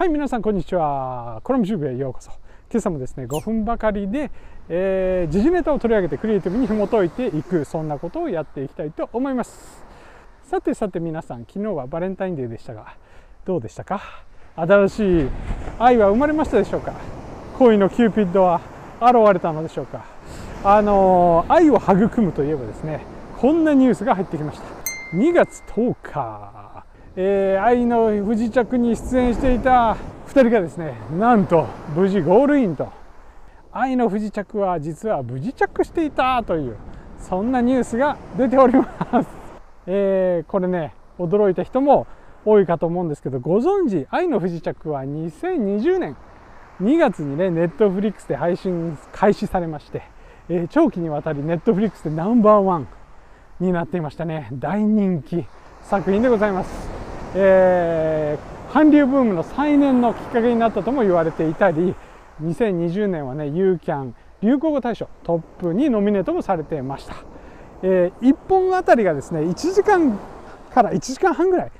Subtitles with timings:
[0.00, 1.42] はい皆さんこんにちは。
[1.44, 2.30] コラムチューブへようこそ。
[2.70, 4.30] 今朝もですね5分ばかりで、
[4.70, 9.84] えー、時事ネタを取り上げてクリエイティブに紐解いていくそんなことをやっていきたいと思います。
[10.44, 12.96] さてさて皆さん昨日はバレンタインデーでしたが
[13.44, 14.00] どうでしたか？
[14.56, 15.28] 新しい
[15.78, 16.94] 愛は生まれましたでしょうか？
[17.58, 18.62] 恋のキューピッドは
[19.02, 20.06] 現れたのでしょうか？
[20.64, 23.04] あのー、愛を育むといえばですね
[23.38, 24.64] こんなニュースが入ってきました。
[25.14, 26.84] 2月10日、
[27.16, 29.96] えー、愛の不時着に出演していた
[30.28, 33.00] 2人がですねなんと無事ゴールインと。
[33.72, 36.76] 愛の不時着は実は無事着していたという
[37.20, 39.28] そんなニュースが出ております、
[39.86, 42.06] えー、これね驚いた人も
[42.44, 46.16] 多いかと思うんですけどご存知愛の不時着は2020年
[46.82, 50.02] 2月にねネットフリックスで配信開始されまして、
[50.48, 52.88] えー、長期にわたりネットフリックスでナンバーワン
[53.60, 54.48] になっていましたね。
[54.52, 55.44] 大人気
[55.82, 56.99] 作品でございます、
[57.34, 61.94] えー、韓流ブームの再燃のきっかけになったとも言われていたり
[62.42, 67.16] 2020年はねユーキャン流行語大賞トップにノミネートもされていました、
[67.82, 70.18] えー、1本あたりがですね1時間
[70.72, 71.72] から1時間半ぐらい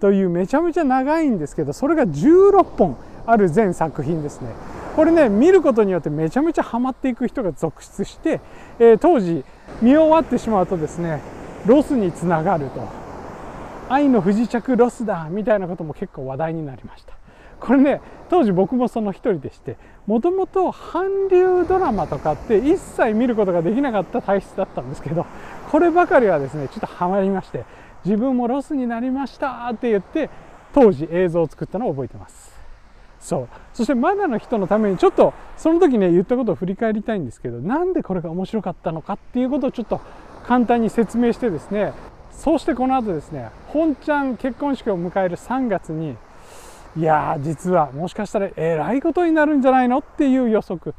[0.00, 2.96] というめちゃめちゃ長いんですけどそれが16本
[3.26, 4.48] ある全作品ですね。
[4.96, 8.40] これね見ることによってめちゃめちゃハマっていく人が続出して、
[8.78, 9.44] えー、当時
[9.80, 11.20] 見終わってしまうとですね
[11.66, 12.99] ロスにつながると。
[13.90, 17.14] 愛の不時着ロスだみたいなことも結構話題になりました。
[17.58, 25.26] これね当時僕もその一人でしてもともと韓流ドラマとかって一切見ることができなかった体質だったんですけど
[25.70, 27.64] こればかりはですねちょっとハマりまして
[28.04, 30.30] 自分もロスになりましたって言って
[30.72, 32.50] 当時映像を作ったのを覚えてます。
[33.20, 33.48] そう。
[33.74, 40.00] そしてまだの人のためにちょっとその時ね言ったことを振り返りたいんですけどなんでこれが面白かったのかっていうことをちょっと
[40.46, 41.92] 簡単に説明してですね
[42.40, 46.16] そしてこの後ですね本ちゃん結婚式を迎える3月に
[46.96, 50.94] いやー実はもしかしたらえらいことになるんじゃないのっていう予測。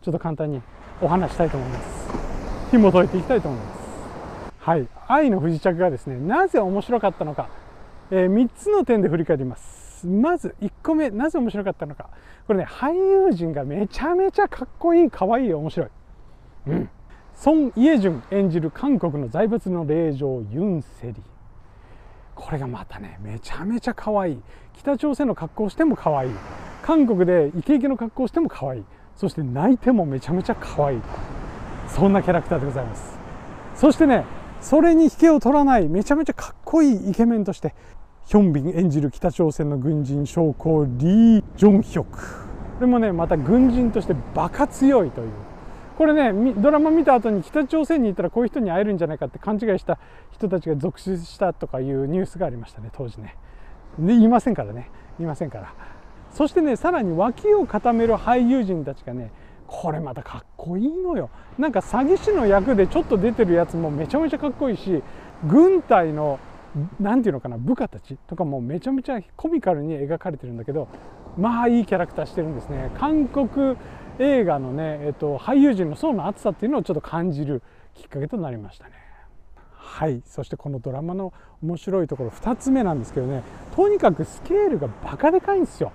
[0.00, 0.62] ちょっと簡単に
[1.02, 2.70] お話したいと思います。
[2.70, 3.78] 紐解いていきたいと思います。
[4.60, 4.88] はい。
[5.06, 7.50] 愛の不時着がですねなぜ面白かったのか、
[8.10, 10.06] えー、3つの点で振り返ります。
[10.06, 12.08] まず1個目なぜ面白かったのか。
[12.46, 15.88] これね俳優陣がめちゃめちゃかっこいいかわいい面白い。
[16.68, 16.90] うん。
[17.38, 21.14] ソン・イエジュン演じる韓国の財閥の令嬢ユン・セリ。
[22.34, 24.42] これがまたねめちゃめちゃ可愛い。
[24.76, 26.30] 北朝鮮の格好をしても可愛い。
[26.82, 28.84] 韓国でイケイケの格好をしても可愛い。
[29.14, 31.00] そして泣いてもめちゃめちゃ可愛い。
[31.86, 33.16] そんなキャラクターでございます。
[33.76, 34.24] そしてね
[34.60, 37.72] それに引けを取らないめちゃめちゃかっこいいイケメンとして
[38.26, 42.18] ヒョンビン演じる北朝鮮の軍人将校リー・ジョンヒョク。
[42.18, 45.28] これもねまた軍人としてバカ強いという。
[45.98, 49.98] これねドラマ見た後に北朝鮮に行ったらこういう人に会えるんじゃないかって勘違いした
[50.30, 53.34] 人たちが続出したとかいうニュースがありましたね当時ね。
[53.98, 54.92] でいませんからね。
[55.18, 55.74] いませんから。
[56.30, 59.32] そしてねさらに脇を固める俳優陣たちがね
[59.66, 61.30] これまたかっこいいのよ。
[61.58, 65.02] なんか詐欺師の役でちょっと出てるやつもめちゃめちゃかっこいいし
[65.48, 66.38] 軍隊の
[67.00, 70.86] 何て言うのかな部下たちとかもめちゃめちゃコミカルに描かれてるんだけど
[71.36, 72.92] まあいいキャラクターしてるんですね。
[73.00, 73.76] 韓国
[74.18, 77.62] 映画のね、えっと、俳優陣の層の厚さっていうのをちょっと感じる
[77.94, 78.92] きっかけとなりましたね。
[79.74, 80.22] はい。
[80.26, 83.42] そしてこのドラマの面白いところ2つ目なんですけどね。
[83.74, 85.92] とにかくスケールがバカでかいんですよ。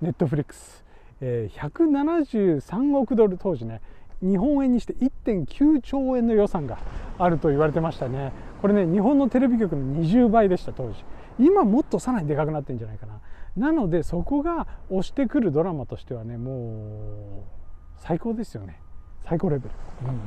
[0.00, 0.84] ネットフリックス、
[1.20, 3.80] えー、173億ドル当時ね。
[4.22, 6.78] 日本円にして1.9兆円の予算が
[7.18, 8.32] あると言われてましたね。
[8.62, 11.04] これね日本のテレビ局の20倍でした当時。
[11.38, 13.20] 今もっとさらにでかくなってんじゃないかな。
[13.56, 17.56] なのでそこが押してくるドラマとしてはねもう
[17.96, 18.80] 最高ですよね。
[19.24, 19.70] 最高レベル、
[20.08, 20.20] うん、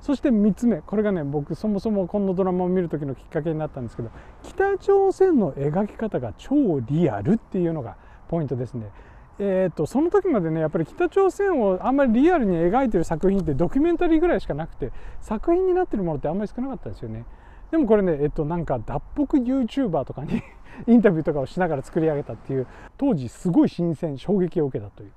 [0.00, 0.80] そして3つ目。
[0.80, 4.10] これがね僕そもそもこのドラマを見る時のきっかけになったんですけど
[4.42, 7.96] 北朝鮮の描き方が超リアルっていうのが
[8.28, 8.90] ポイントですね。
[9.38, 17.24] えーと、その時までねやっぱり北朝鮮をあんまりリアルに描いてる作品ってドキュメンタリーぐらいしかなくて作品になってるものってあんまり少なかったですよね。
[17.72, 20.42] でもこれねえっとなんか脱北 YouTuber とかに
[20.86, 22.66] インタビューとかをしながら作り上げたっていう
[22.98, 25.10] 当時すごい新鮮衝撃を受けたという。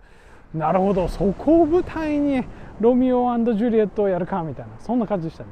[0.57, 2.41] なるほどそこを舞台に
[2.79, 5.49] ロミオジュリエットをやるかみたいなそんな感じでしたね。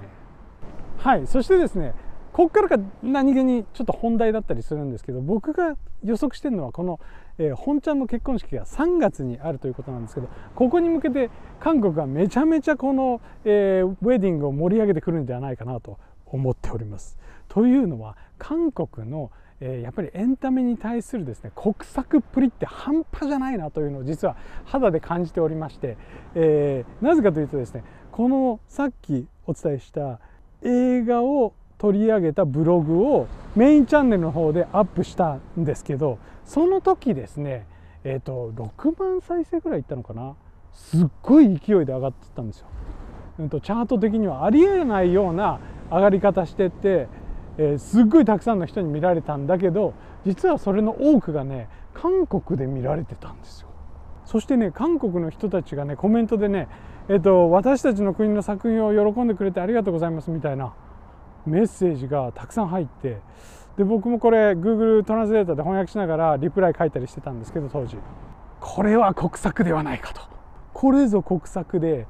[0.98, 1.94] はいそしてですね
[2.32, 7.00] ここからが何気にちょっと本題だったりするんですけど僕が予測してるのはこの、
[7.38, 11.30] えー、本ちゃんの結婚式が3月にあるということなんですけどここに向けて
[11.60, 16.00] 韓国がめちゃめちゃこの、えー、ウェディングを盛り上げてくるんじゃないかなと
[16.34, 17.18] 思っております。
[17.48, 19.32] というのは韓国の
[19.62, 24.36] えやっぱりエンタメに対するですね国策っぷりって半端じゃないなというのを実は
[24.66, 25.98] 肌で感じておりまして、
[26.36, 30.20] えー、なぜかというとですねこのさっきお伝えした
[30.64, 37.66] 映画を取り上げたブログをメインチャンネルの方でアップしたんですけどその時ですね
[38.04, 40.36] えっ、ー、と6万再生ぐらいいったのかな？
[40.74, 42.68] すっごい勢いで上がってったんですよ。
[43.40, 45.60] うんとチャート的にはありえないような
[45.90, 47.08] 上がり方してって、
[47.58, 49.94] えー、すっごいたくさんの人に見られたんだけど
[50.26, 53.68] 実はそれの多くがね韓国で見られてたんですよ。
[54.26, 56.68] そしてね韓国の人たちがねコメントでね、
[57.10, 60.74] えーと、私たちの国の作品を喜んでくれてありがとうございますみたいな
[61.46, 63.20] メッセージがたくさん入って
[63.78, 67.98] で僕もこれ Google トランスレーターで翻訳しながらリプライ書いたりしてたんですけど当時
[68.60, 70.22] これは国策ではないかと
[70.74, 72.08] これぞ国策で、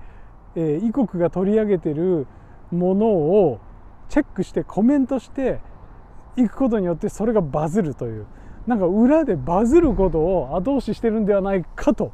[0.55, 2.27] えー、異国が取り上げてる
[2.73, 3.59] ものを
[4.09, 5.59] チェックしてコメントして
[6.35, 8.25] いくことによってそれがバズるという。
[8.65, 12.13] なんか裏でバズることを後押ししてるんではないかと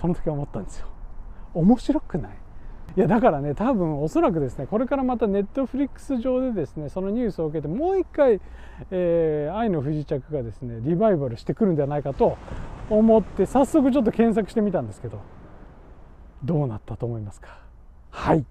[0.00, 0.86] その時は思ったんですよ。
[1.54, 2.32] 面白くない？
[2.96, 8.40] いやだからね多分おそらくですねこれからまたネットフリックス上でですねそのニュースを受けてもう一回、
[8.92, 12.36] えー、愛の不時着がですねリバイバルしてくるんではないかと
[12.88, 15.18] 思って早速ちょっと検索してみたんですけど
[16.44, 17.58] どうなったと思いますか？
[18.12, 18.44] はい。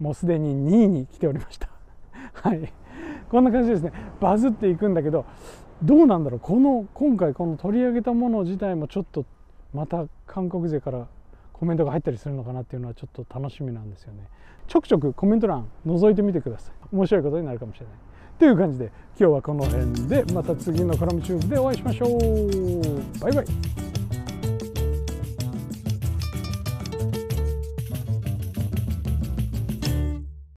[0.00, 1.68] もうすでに2位に来ておりました。
[2.32, 2.72] はい。
[3.28, 3.92] こんな感じですね。
[4.20, 5.24] バズっていくんだけど
[5.82, 6.40] どうなんだろう。
[6.40, 9.24] この今回この取り上げたもの自体もちょっと
[9.74, 11.06] また韓国勢から
[11.52, 14.28] コメントが入ったりするのかなっていうのはちょっと楽しみなんですよね。
[14.66, 16.74] ちょくちょくコメント欄覗いてみてください。
[16.92, 17.94] 面白いことになるかもしれない。
[18.38, 18.86] という感じで
[19.18, 23.20] 今日はこの辺でまた次のコラムチューブでお会いしましょう。
[23.20, 23.95] バイバイ。